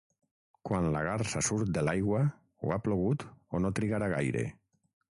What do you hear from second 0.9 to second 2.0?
la garsa surt de